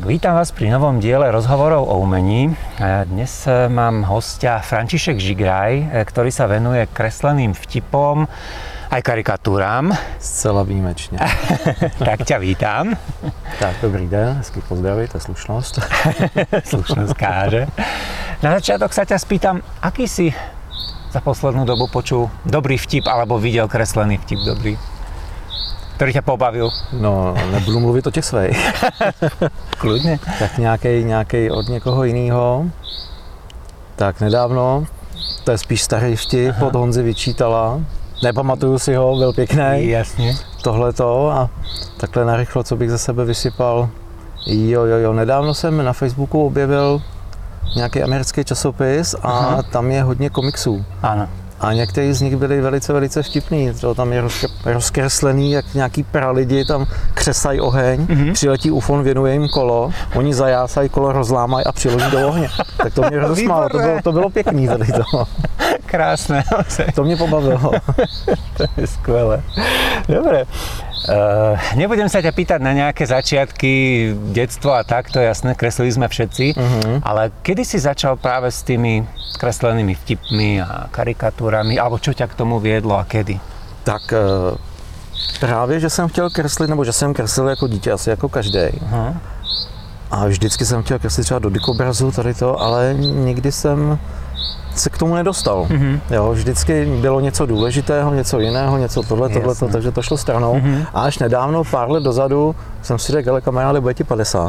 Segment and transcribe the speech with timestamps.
[0.00, 2.56] Vítam vás pri novom diele rozhovorov o umení.
[2.80, 8.24] Dnes e, mám hostia František Žigraj, e, ktorý sa venuje kresleným vtipom
[8.88, 9.92] aj karikatúram.
[10.16, 11.20] Zcela výjimečně.
[12.08, 12.96] tak ťa vítam.
[13.60, 15.74] Tak, dobrý den, hezky pozdravit, to je slušnost.
[16.72, 17.68] slušnosť káže.
[18.40, 20.32] Na začiatok sa ťa spýtam, aký si
[21.12, 24.80] za poslednú dobu počul dobrý vtip alebo videl kreslený vtip dobrý?
[26.00, 26.70] Který tě pobavil?
[26.92, 28.72] No, nebudu mluvit o těch svých.
[29.78, 30.18] Kludně.
[30.38, 32.64] Tak nějaký, nějaký od někoho jiného.
[33.96, 34.84] Tak nedávno,
[35.44, 36.66] to je spíš starý vtip, Aha.
[36.66, 37.80] od Honzy vyčítala.
[38.22, 39.88] Nepamatuju si ho, byl pěkný.
[39.88, 40.34] Jasně.
[40.62, 41.50] Tohle to a
[41.96, 43.88] takhle narychlo, co bych ze sebe vysypal.
[44.46, 47.02] Jo, jo, jo, nedávno jsem na Facebooku objevil
[47.76, 49.62] nějaký americký časopis a Aha.
[49.62, 50.84] tam je hodně komiksů.
[51.02, 51.28] Ano.
[51.60, 53.72] A někteří z nich byli velice, velice vtipný.
[53.80, 54.22] To tam je
[54.64, 58.32] rozkreslený, jak nějaký pralidi tam křesají oheň, mm-hmm.
[58.32, 62.48] přiletí UFON, věnuje jim kolo, oni zajásají kolo, rozlámají a přiloží do ohně.
[62.76, 65.24] Tak to mě rozesmálo, to bylo, to bylo pěkný tady to.
[65.86, 66.44] Krásné.
[66.94, 67.70] To mě pobavilo.
[68.56, 69.42] to je skvělé.
[70.08, 70.44] Dobre.
[71.00, 73.72] Uh, nebudem sa ťa pýtať na nejaké začiatky,
[74.36, 77.00] detstvo a tak, to je jasné, kreslili sme všetci, uh-huh.
[77.00, 79.08] ale kedy si začal práve s tými
[79.40, 83.40] kreslenými vtipmi a karikatúrami, alebo čo ťa k tomu viedlo a kedy?
[83.80, 84.60] Tak uh,
[85.40, 88.60] právě, že jsem chtěl kreslit, nebo že jsem kreslil jako dítě, asi jako každý.
[88.60, 89.16] Uh-huh.
[90.10, 93.98] A vždycky jsem chtěl kreslit třeba do dikobrazu, tady to, ale nikdy jsem
[94.74, 95.66] se k tomu nedostal.
[95.70, 96.00] Mm-hmm.
[96.10, 100.54] Jo, vždycky bylo něco důležitého, něco jiného, něco tohle, tohle, to, takže to šlo stranou.
[100.54, 100.86] Mm-hmm.
[100.94, 104.48] A až nedávno, pár let dozadu, jsem si řekl, ale kamaráde, bude ti 50.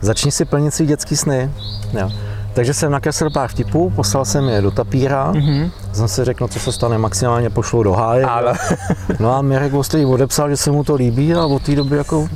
[0.00, 1.50] Začni si plnit svý dětský sny.
[1.92, 2.10] Jo.
[2.58, 5.70] Takže jsem nakreslil pár vtipů, poslal jsem je do tapíra, mm-hmm.
[5.92, 8.24] jsem si řekl, no co se stane, maximálně pošlu do háje.
[8.24, 8.54] Ale...
[9.20, 12.28] No a Mirek Ostrý odepsal, že se mu to líbí a od té doby jako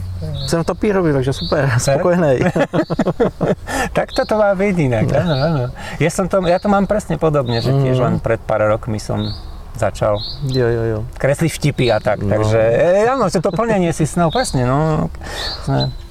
[0.46, 2.38] jsem tapírový, takže super, spokojený.
[3.92, 5.62] tak to má byť inak, áno, áno.
[5.98, 8.04] Ja, som to, ja to mám presne podobne, že tiež mm.
[8.06, 9.26] len pred pár rokmi som
[9.74, 10.98] začal jo, jo, jo.
[11.18, 12.30] kresliť vtipy a tak, no.
[12.30, 15.10] takže e, áno, že to plnenie si snov, presne, no,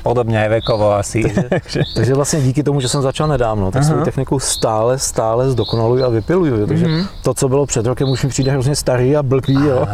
[0.04, 1.24] podobně aj vekovo asi.
[1.50, 6.06] Takže, takže vlastně díky tomu, že jsem začal nedávno, tak svou techniku stále, stále zdokonaluju
[6.06, 6.68] a vypiluju.
[6.68, 7.08] Takže uh-huh.
[7.24, 9.54] to, co bylo před rokem, už mi přijde hrozně starý a blbý.
[9.54, 9.88] Jo.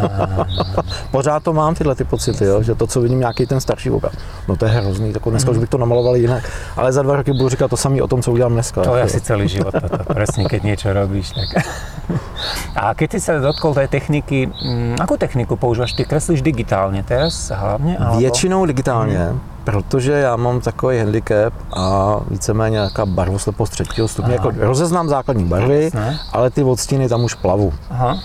[1.11, 4.13] Pořád to mám tyhle ty pocity, jo, že to, co vidím nějaký ten starší obraz,
[4.47, 5.53] no to je hrozný, tak dneska uh-huh.
[5.53, 6.43] už bych to namaloval jinak.
[6.75, 8.81] Ale za dva roky budu říkat to samé o tom, co udělám dneska.
[8.81, 11.33] To je asi celý život, toto, presne, keď niečo robíš.
[11.33, 11.65] Tak.
[12.75, 15.93] A keď si sa dotkol tej techniky, mm, akú techniku používáš?
[15.93, 17.97] Ty kreslíš digitálně teraz hlavně?
[17.97, 18.19] Alebo?
[18.19, 19.17] Většinou digitálně.
[19.17, 24.33] Hmm protože já mám takový handicap a víceméně nějaká barvoslepost třetího stupně.
[24.33, 25.91] Jako rozeznám základní barvy,
[26.33, 27.73] ale ty odstíny tam už plavu.
[27.89, 28.17] Aha.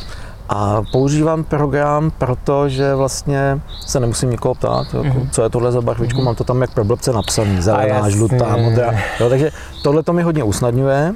[0.48, 5.28] A používám program, protože vlastně se nemusím nikoho ptát, mm-hmm.
[5.30, 6.24] co je tohle za barvičku, mm-hmm.
[6.24, 8.94] mám to tam jak pro blbce napsaný, zelená, žlutá, modrá.
[9.20, 9.50] Jo, takže
[9.82, 11.14] tohle to mi hodně usnadňuje.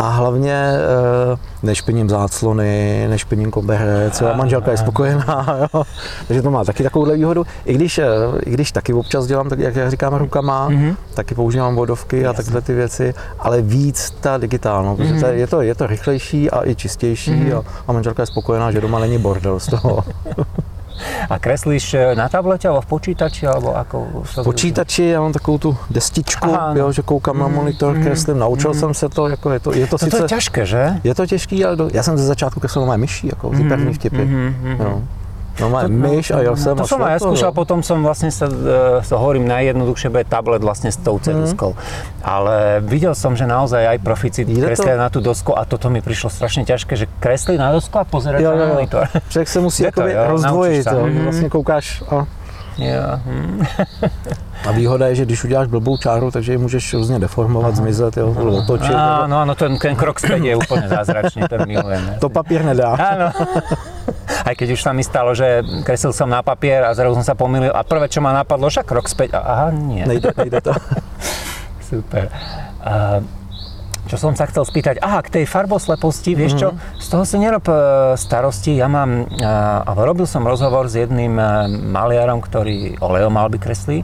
[0.00, 5.82] A hlavně eh, nešpiním záclony, nešpiním koberec, a manželka je spokojená, jo.
[6.28, 7.46] takže to má taky takovouhle výhodu.
[7.64, 8.06] I když, eh,
[8.46, 10.96] I když taky občas dělám, tak jak říkáme, rukama, mm-hmm.
[11.14, 15.32] taky používám vodovky a takhle ty věci, ale víc ta digitálno, protože mm-hmm.
[15.32, 17.58] je, to, je to rychlejší a i čistější mm-hmm.
[17.58, 20.04] a, a manželka je spokojená, že doma není bordel z toho.
[21.30, 24.06] A kreslíš eh, na tablete alebo v počítači, alebo ako?
[24.22, 28.02] V počítači, já mám takovou tu destičku, Aha, jo, že koukám mm, na monitor, mm,
[28.02, 28.80] kreslím, naučil mm.
[28.80, 30.16] jsem se to, jako je to, je to, to sice...
[30.16, 31.00] To je těžké, že?
[31.04, 33.94] Je to těžký, ale do, já jsem ze začátku kreslil mé myší, jako mm, první
[33.94, 34.24] vtipy.
[34.24, 35.02] Mm, mm, no.
[35.60, 38.48] No má myš a ja som To som aj ja skúšal, potom som vlastne sa,
[39.04, 41.76] sa e, hovorím, najjednoduchšie bude tablet vlastne s tou ceruskou.
[41.76, 41.80] Mm.
[42.24, 45.02] Ale videl som, že naozaj aj profici kreslia to...
[45.04, 48.40] na tú dosku a toto mi prišlo strašne ťažké, že kreslí na dosku a pozerať
[48.40, 49.04] jo, na monitor.
[49.28, 51.02] Človek sa musí akoby rozdvojiť, jo.
[51.04, 51.22] Mm.
[51.28, 52.24] vlastne koukáš a
[52.80, 53.20] Jo.
[53.24, 53.60] Hmm.
[54.68, 58.28] A výhoda je, že když uděláš blbou čáru, takže ji můžeš různě deformovat, zmizet, jo,
[58.58, 58.92] otočit.
[58.92, 62.20] Áno, áno, ten, ten krok späť je úplne zázračný, ten milujem.
[62.20, 62.92] To papír nedá.
[62.92, 63.32] Áno.
[64.50, 67.38] Aj keď už sa mi stalo, že kreslil som na papier a zrazu som sa
[67.38, 69.38] pomýlil a prvé, čo ma napadlo, však krok späť.
[69.38, 70.02] Aha, nie.
[70.02, 70.74] Nejde, nejde to.
[71.90, 72.26] Super.
[72.82, 73.22] Uh,
[74.10, 76.98] čo som sa chcel spýtať, aha, k tej farbosleposti, vieš čo, mm-hmm.
[76.98, 77.74] z toho si nerob e,
[78.18, 84.02] starosti, ja mám, a robil som rozhovor s jedným e, maliarom, ktorý oleomalby kreslí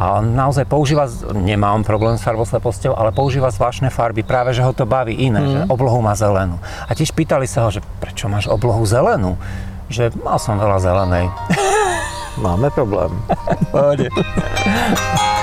[0.00, 1.04] a on naozaj používa,
[1.36, 5.44] nemá on problém s farbosleposťou, ale používa zvláštne farby, práve že ho to baví iné,
[5.44, 5.50] mm.
[5.52, 5.68] že mhm.
[5.68, 6.56] oblohu má zelenú.
[6.88, 9.36] A tiež pýtali sa ho, že prečo máš oblohu zelenú?
[9.92, 11.28] Že mal som veľa zelenej.
[12.44, 13.12] Máme problém.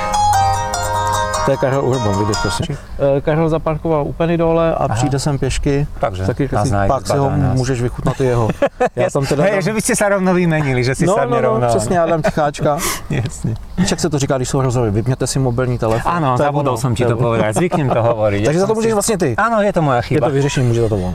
[1.47, 2.77] To je Karel Urban, vidíš, prosím.
[3.17, 4.95] Eh, Karel zaparkoval úplně dole a Aha.
[4.95, 5.87] přijde sem pěšky.
[5.99, 8.47] Takže, taky, si, pak si ho můžeš vychutnat i jeho.
[8.95, 9.61] Já tam teda Hej, dám...
[9.61, 11.67] že byste se rovno vymenili, že si no, sami no, no, rovno.
[11.67, 12.77] přesně, já dám ticháčka.
[13.09, 13.55] Jasně.
[13.89, 16.11] Jak se to říká, když jsou rozhovory, vypněte si mobilní telefon.
[16.11, 18.45] Ano, zabudol jsem ti to povedať, zvyknem to hovoriť.
[18.45, 19.35] Takže za to můžeš vlastně ty.
[19.35, 20.27] Ano, je to moja chyba.
[20.27, 21.13] Je to vyřešení, může za to on.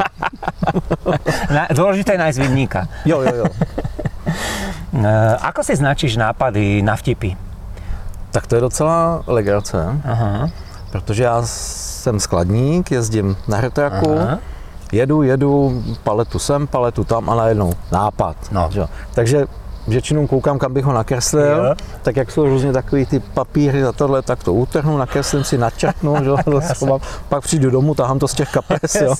[1.70, 2.88] Dôležité je vinníka.
[3.04, 3.44] Jo, jo, jo.
[4.92, 7.51] Eh, ako si značíš nápady na vtipy?
[8.32, 10.48] Tak to je docela legrace, Aha.
[10.90, 14.38] protože já jsem skladník, jezdím na hretraku, Aha.
[14.92, 18.36] jedu, jedu, paletu sem, paletu tam a najednou nápad.
[18.52, 18.68] No.
[18.72, 18.84] Že?
[19.14, 19.46] Takže
[19.88, 21.74] většinou koukám, kam bych ho nakreslil, jo.
[22.02, 26.16] tak jak jsou různě takový ty papíry za tohle, tak to utrhnu, nakreslím si, načrtnu,
[26.24, 26.30] že
[26.74, 28.94] schovám, pak přijdu domů, tahám to z těch kapes.
[28.94, 29.14] Jo.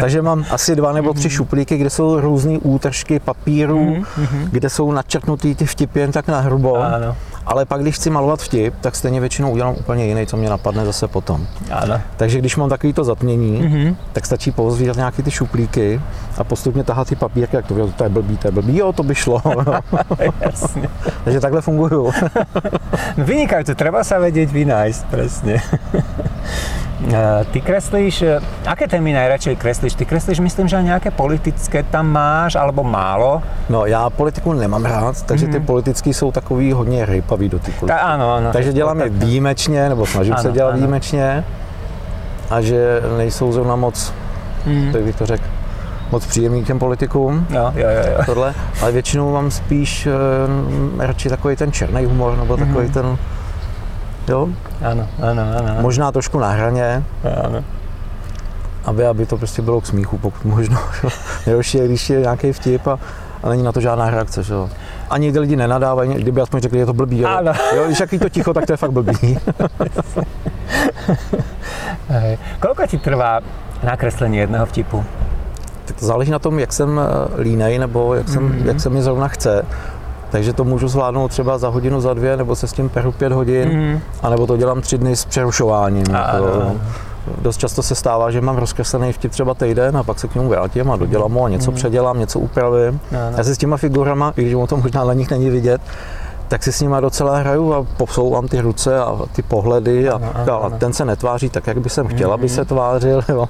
[0.00, 4.48] Takže mám asi dva nebo tři šuplíky, kde jsou různé útržky papírů, mm-hmm.
[4.50, 6.76] kde jsou načrtnutý ty vtipy jen tak na hrubo.
[6.76, 7.16] Ano.
[7.46, 10.84] Ale pak, když chci malovat vtip, tak stejně většinou udělám úplně jiný, co mě napadne
[10.84, 11.46] zase potom.
[11.70, 12.00] Ano.
[12.16, 13.96] Takže když mám takový to zatmění, mm-hmm.
[14.12, 16.00] tak stačí pozvírat nějaký ty šuplíky
[16.38, 19.02] a postupně tahat ty papírky, jak to, to je blbý, to je blbý, jo, to
[19.02, 19.42] by šlo.
[20.40, 20.88] Jasně.
[21.24, 22.12] Takže takhle funguju.
[23.16, 25.62] Vynikajúce, treba sa vedieť vynájsť, presne.
[27.50, 29.94] Ty kreslíš, e, aké témy najradšej kreslíš?
[29.94, 33.42] Ty kreslíš, myslím, že nějaké politické tam máš, alebo málo?
[33.68, 35.52] No, já politiku nemám rád, takže mm-hmm.
[35.52, 35.66] ty mhm.
[35.66, 38.52] politické jsou takový hodně rypavý do ty Ta, ano, ano.
[38.52, 40.78] Takže dělám je výjimečně, nebo snažím ano, se dělat ano.
[40.78, 41.44] výjimečně
[42.50, 44.12] a že nejsou zrovna moc,
[44.66, 44.92] mm.
[44.92, 45.44] tak bych to řekl,
[46.10, 47.46] moc příjemný těm politikům.
[47.50, 48.22] Jo, jo, jo.
[48.26, 52.92] Tohle, ale většinou mám spíš uh, radši takový ten černý humor, nebo takový mm-hmm.
[52.92, 53.18] ten
[54.28, 54.48] Jo?
[54.84, 55.74] Ano, ano, ano.
[55.80, 57.04] Možná trošku na hraně.
[57.44, 57.64] Ano.
[58.84, 60.78] Aby, aby to prostě bylo k smíchu, pokud možno.
[61.46, 62.98] Nejhorší je, když je nějaký vtip a,
[63.42, 64.42] a není na to žádná reakce.
[64.42, 64.54] Že?
[65.10, 67.18] A někdy lidi nenadávají, kdyby aspoň řekli, je to blbý.
[67.18, 67.28] Jo?
[67.28, 67.52] Ano.
[67.76, 69.38] Jo, když jaký to ticho, tak to je fakt blbý.
[72.60, 73.40] Kolko ti trvá
[73.82, 75.04] nakreslení jedného vtipu?
[75.84, 77.02] Tak to záleží na tom, jak jsem eh,
[77.42, 78.66] línej, nebo jak, jsem, mm-hmm.
[78.66, 79.64] jak se mi zrovna chce.
[80.36, 83.32] Takže to můžu zvládnout třeba za hodinu, za dvě, nebo se s tím peru pět
[83.32, 84.00] hodin, mm.
[84.22, 86.04] anebo to dělám tři dny s přerušováním.
[86.16, 86.72] A, jako,
[87.42, 90.48] dost často se stává, že mám rozkreslený vtip třeba týden a pak se k němu
[90.48, 91.76] vrátím a dodělám ho a něco mm.
[91.76, 93.00] předělám, něco upravím.
[93.36, 95.80] Já si s těma figurama, i když o to možná na nich není vidět,
[96.48, 100.30] tak si s nima docela hraju a posouvám ty ruce a ty pohledy a, ano,
[100.34, 102.34] ano, a ten se netváří tak, jak by jsem chtěl, mm.
[102.34, 103.22] aby se tvářil.
[103.28, 103.48] Jo.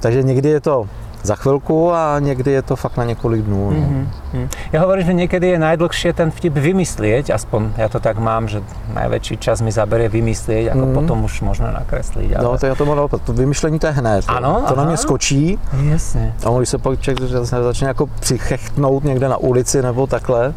[0.00, 0.86] Takže někdy je to
[1.22, 3.70] za chvilku a někdy je to fakt na několik dnů.
[3.70, 3.76] No.
[3.76, 4.48] Mm-hmm.
[4.72, 8.62] Já hovorím, že někdy je najdlhšie ten vtip vymyslieť, aspoň já to tak mám, že
[8.94, 10.94] největší čas mi zabere vymyslieť, jako mm.
[10.94, 12.36] potom už možno nakreslit.
[12.36, 12.44] Ale...
[12.44, 14.24] No, to já to mám to vymyšlení to je hned.
[14.28, 14.76] Ano, to aha.
[14.76, 15.58] na mě skočí.
[15.82, 16.34] Jasně.
[16.46, 20.54] A když se pak člověk začne jako přichechtnout někde na ulici nebo takhle,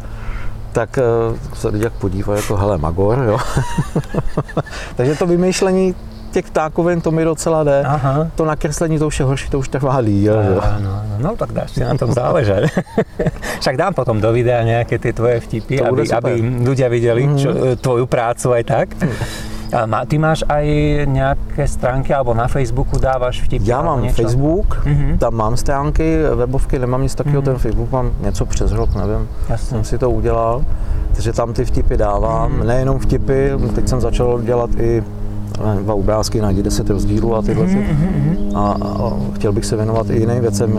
[0.72, 0.98] tak
[1.30, 3.38] uh, se lidi jak podívají jako hele Magor, jo.
[4.96, 5.94] Takže to vymýšlení
[6.34, 7.82] těch ptákovin to mi docela jde.
[7.86, 8.26] Aha.
[8.34, 10.34] To nakreslení to už je horší, to už trvá díl.
[10.34, 12.66] No, no, no, no, tak dáš si na tom záležet.
[13.60, 16.32] Však dám potom do videa nějaké ty tvoje vtipy, aby, aby
[16.66, 17.38] ľudia viděli mm-hmm.
[17.38, 18.88] čo, tvoju prácu aj tak.
[19.74, 20.66] A má, ty máš aj
[21.06, 23.70] nějaké stránky, alebo na Facebooku dáváš vtipy?
[23.70, 24.22] Já mám něco?
[24.22, 25.18] Facebook, mm-hmm.
[25.18, 27.44] tam mám stránky, webovky, nemám nic takového, mm-hmm.
[27.44, 29.68] ten Facebook mám něco přes rok, nevím, Jasně.
[29.68, 30.64] jsem si to udělal.
[31.14, 32.66] Takže tam ty vtipy dávám, mm-hmm.
[32.66, 35.02] nejenom vtipy, teď jsem začal dělat i
[35.54, 37.66] dva obrázky na 10 rozdílů a tyhle.
[37.66, 38.36] Mm-hmm.
[38.54, 40.70] A, a, chtěl bych se věnovat i jiným věcem,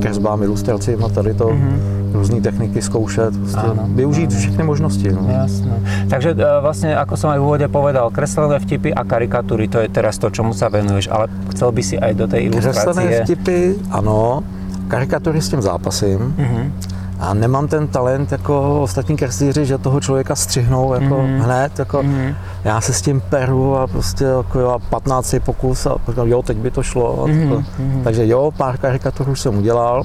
[0.00, 2.12] kresbám, ilustracím a tady to, mm-hmm.
[2.12, 4.38] různé techniky zkoušet, prostě ano, využít ano.
[4.38, 5.12] všechny možnosti.
[5.12, 5.28] No.
[5.28, 5.72] Jasné.
[6.10, 9.88] Takže e, vlastně, jako jsem aj v úvode povedal, kreslené vtipy a karikatury, to je
[9.88, 12.84] teraz to, čemu sa venuješ, ale chcel by si aj do té ilustrace.
[12.84, 14.42] Kreslené vtipy, ano,
[14.88, 16.18] karikatury s tím zápasím.
[16.38, 16.91] Mm-hmm
[17.22, 21.38] a nemám ten talent jako ostatní kreslíři, že toho člověka střihnou jako mm.
[21.38, 21.78] hned.
[21.78, 22.34] Jako mm.
[22.64, 26.70] Já se s tím peru a prostě jako jo, 15 pokus a jo, teď by
[26.70, 27.26] to šlo.
[27.26, 27.48] Mm.
[27.48, 28.00] To, mm.
[28.04, 30.02] Takže jo, pár karikatur už jsem udělal.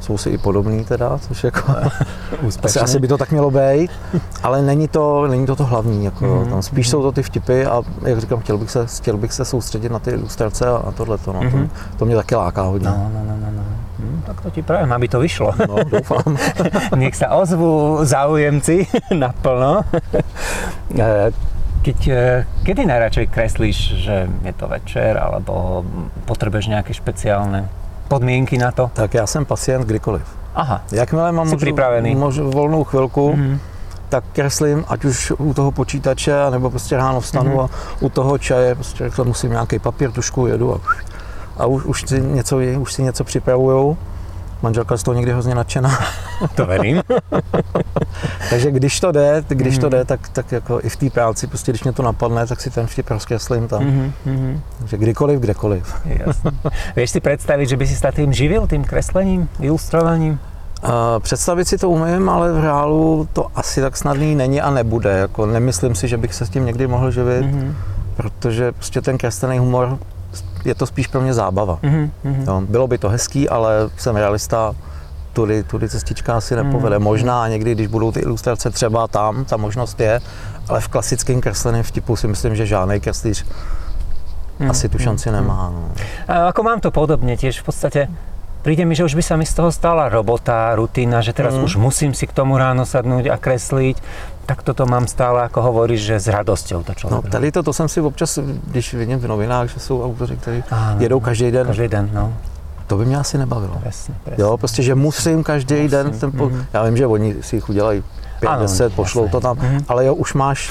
[0.00, 1.72] Jsou si i podobný teda, což jako
[2.62, 3.90] asi, asi, by to tak mělo být,
[4.42, 6.50] ale není to, není to to hlavní, jako, mm.
[6.50, 6.90] tam spíš mm.
[6.90, 9.98] jsou to ty vtipy a jak říkám, chtěl bych se, chtěl bych se soustředit na
[9.98, 11.18] ty ilustrace a, a tohle.
[11.26, 11.50] No, mm.
[11.50, 12.88] to, to mě taky láká hodně.
[12.88, 13.46] No, no, no, no.
[13.56, 13.85] no.
[14.26, 15.54] Tak to ti prajem, aby to vyšlo.
[15.68, 16.34] No, doufám.
[17.00, 18.90] Nech sa ozvu záujemci
[19.22, 19.86] naplno.
[20.98, 21.30] Eh,
[21.86, 25.84] keď, eh, kedy najradšej kreslíš, že je to večer, alebo
[26.26, 27.70] potřebuješ nějaké špeciálne
[28.08, 28.90] podmínky na to?
[28.94, 30.26] Tak já jsem pacient kdykoliv.
[30.54, 32.14] Aha, Jakmile mám připravený.
[32.14, 33.58] Můžu, volnou chvilku, mm-hmm.
[34.08, 37.64] tak kreslím, ať už u toho počítače, nebo prostě ráno vstanu mm-hmm.
[37.64, 40.80] a u toho čaje, prostě musím nějaký papír, tušku, jedu a
[41.56, 43.96] a už, už, si něco, už si něco připravujou.
[44.62, 45.98] Manželka z toho někdy hrozně nadšená.
[46.54, 47.02] To verím.
[48.50, 51.72] Takže když to jde, když to jde, tak, tak jako i v té práci, prostě
[51.72, 53.82] když mě to napadne, tak si ten vtip rozkreslím tam.
[53.82, 54.60] Mm-hmm.
[54.78, 55.94] Takže kdykoliv, kdekoliv.
[56.04, 56.50] Jasne.
[56.96, 60.38] Vieš si představit, že by si sa tým živil, tým kreslením, ilustrovaním?
[60.84, 65.10] Uh, představit si to umím, ale v reálu to asi tak snadný není a nebude.
[65.10, 67.72] Jako nemyslím si, že bych se s tím někdy mohl živit, mm-hmm.
[68.16, 69.98] protože prostě ten kreslený humor
[70.66, 71.78] je to spíš pro mě zábava.
[71.82, 72.10] Mm-hmm.
[72.46, 74.74] Jo, bylo by to hezký, ale jsem realista,
[75.32, 76.96] tudy, tudy cestička asi nepovede.
[76.96, 77.02] Mm-hmm.
[77.02, 80.20] Možná někdy, když budou ty ilustrace třeba tam, ta možnost je,
[80.68, 84.70] ale v klasickém kresleném vtipu si myslím, že žádný kreslíř mm-hmm.
[84.70, 85.70] asi tu šanci nemá.
[85.74, 85.90] No.
[86.28, 88.08] A ako mám to podobně, tiež v podstatě
[88.66, 91.62] príde mi, že už by sa mi z toho stala robota, rutina, že teraz mm.
[91.62, 94.02] už musím si k tomu ráno sadnúť a kresliť.
[94.42, 97.24] Tak toto mám stále, ako hovoríš, že s radosťou to člověk.
[97.24, 100.62] No tady to, to jsem si občas, když vidím v novinách, že jsou autoři, kteří
[100.98, 101.66] jedou každý den.
[101.66, 102.34] Každý den, no.
[102.86, 103.78] To by mě asi nebavilo.
[103.82, 104.42] Presne, presne.
[104.42, 105.90] Jo, prostě, že musím každý musím.
[105.90, 106.64] den, ten po, mm.
[106.72, 108.02] já vím, že oni si jich udělají
[108.42, 109.84] 5-10, pošlou to tam, mm.
[109.88, 110.70] ale jo, už máš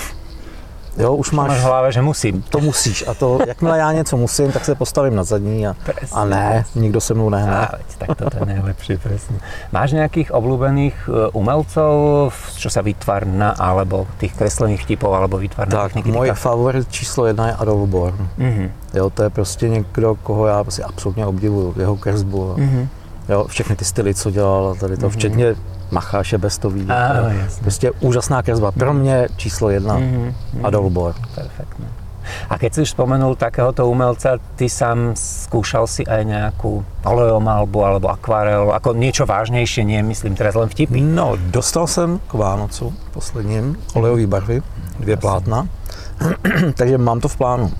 [0.98, 2.42] Jo, už máš, máš v hlavě, že musím.
[2.42, 3.08] To musíš.
[3.08, 5.76] A to, jakmile já něco musím, tak se postavím na zadní a,
[6.12, 7.68] a ne, nikdo se mnou nehne.
[7.98, 9.40] tak to je nejlepší, přesně.
[9.72, 15.94] Máš nějakých oblúbených e, umelců, čo sa výtvarná, alebo těch kreslených vtipov, alebo výtvarná tak,
[15.94, 16.12] techniky?
[16.12, 18.28] můj favorit číslo jedna je Adolf Born.
[18.40, 18.70] Mm-hmm.
[18.94, 22.56] Jo, to je prostě někdo, koho já prostě absolutně obdivuju, jeho kresbu.
[22.58, 22.88] Mm-hmm.
[23.30, 25.12] Jo, všechny ty styly, co dělal, tady to, mm-hmm.
[25.12, 25.56] včetně
[25.92, 26.88] Macháše Bestový.
[26.90, 27.14] A,
[27.62, 28.72] prostě úžasná kresba.
[28.72, 30.34] Pro mě číslo jedna mm-hmm.
[30.64, 31.14] Adolf Bohr.
[31.36, 31.86] Perfektně.
[32.50, 38.10] A keď si už spomenul takéhoto umelca, ty sám skúšal si aj nejakú oleomalbu alebo
[38.10, 41.02] akvarel, ako niečo vážnejšie, nie myslím teraz len vtipy.
[41.02, 44.62] No, dostal jsem k Vánocu posledním olejové barvy,
[45.00, 45.68] dvě plátna,
[46.78, 47.72] takže mám to v plánu.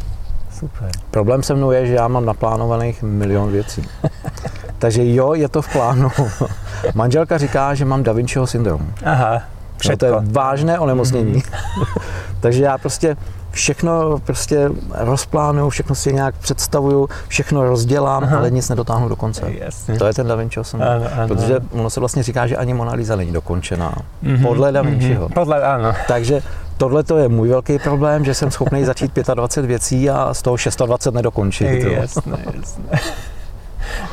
[0.60, 0.92] Super.
[1.12, 3.82] Problém se mnou je, že já mám naplánovaných milion věcí.
[4.80, 6.12] takže jo, je to v plánu.
[6.94, 8.82] Manželka říká, že mám Da Vinciho syndrom.
[9.06, 9.42] Aha,
[9.78, 10.08] všechno.
[10.08, 11.34] No, to je vážné onemocnění.
[11.34, 12.02] Mm-hmm.
[12.40, 13.18] Takže já prostě
[13.52, 18.38] všechno prostě rozplánuju, všechno si nějak představuju, všechno rozdělám, Aha.
[18.38, 19.42] ale nic nedotáhnu do konce.
[19.48, 19.98] Jasně.
[19.98, 20.92] To je ten Da syndrom.
[20.92, 21.28] Ano, ano.
[21.28, 23.96] Protože ono se vlastně říká, že ani Mona Lisa není dokončená.
[24.24, 24.48] Mm-hmm.
[24.48, 25.30] Podle Da Vinciho.
[25.30, 25.34] Mm-hmm.
[25.34, 25.94] Podle, ano.
[26.08, 26.42] Takže
[26.78, 30.58] tohle to je můj velký problém, že jsem schopný začít 25 věcí a z toho
[30.86, 31.84] 26 nedokončit.
[31.84, 33.00] Jasné, jasné.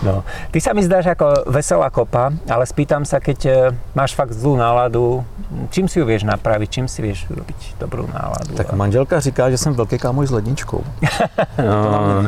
[0.02, 3.50] No, ty sa mi zdáš ako veselá kopa, ale spýtam sa, keď e,
[3.94, 5.24] máš fakt zlú náladu,
[5.70, 8.54] čím si ju vieš napraviť, čím si vieš urobiť dobrou náladu?
[8.54, 10.84] Tak manželka říká, že jsem velký kámoš s ledničkou.
[11.66, 12.26] no.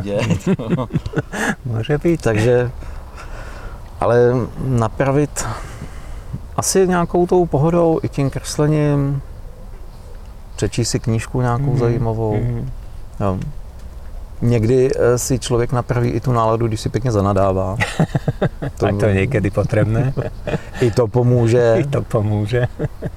[1.65, 2.23] Může být.
[2.23, 2.71] Takže,
[4.01, 4.17] ale
[4.59, 5.47] napravit
[6.57, 9.23] asi nějakou tou pohodou i tím kreslením,
[10.57, 11.79] přečíst si knížku nějakou mm-hmm.
[11.79, 12.35] zajímavou.
[12.37, 12.65] Mm-hmm.
[13.21, 13.39] Jo
[14.43, 17.77] někdy eh, si člověk napraví i tu náladu, když si pěkně zanadává.
[18.61, 20.13] to, tak to je někdy potřebné.
[20.81, 21.75] I to pomůže.
[21.79, 22.67] I to pomůže.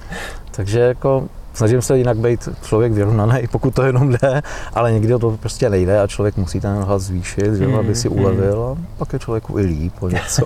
[0.51, 4.41] Takže jako snažím se jinak být člověk vyrovnaný, pokud to jenom jde,
[4.73, 8.09] ale někdy to prostě nejde a člověk musí ten hlas zvýšit, že, mm, aby si
[8.09, 8.19] mm.
[8.19, 10.45] ulevil a pak je člověku i líp o něco.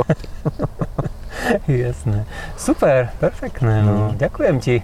[1.68, 2.26] Jasné.
[2.58, 3.84] Super, perfektné.
[3.84, 4.10] No.
[4.12, 4.18] Mm.
[4.18, 4.84] Ďakujem ti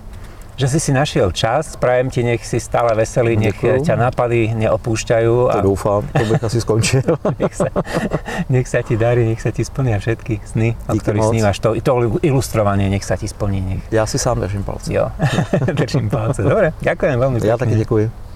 [0.57, 1.77] že si si našiel čas.
[1.77, 3.85] Prajem ti, nech si stále veselý, nech Děkuju.
[3.85, 5.33] ťa nápady neopúšťajú.
[5.53, 5.61] To a...
[5.61, 7.05] doufám, to bych asi skončil.
[7.41, 7.69] nech, sa,
[8.49, 11.31] nech sa ti darí, nech sa ti splnia všetky sny, o ktorých moc.
[11.31, 11.57] snívaš.
[11.61, 11.91] To, to
[12.25, 13.61] ilustrovanie, nech sa ti splní.
[13.61, 13.81] Nech...
[13.93, 14.93] Já si sám držím palce.
[14.93, 15.13] Jo,
[15.77, 16.41] držím palce.
[16.41, 17.49] Dobre, ďakujem veľmi pekne.
[17.53, 18.26] Ja taky děkuji.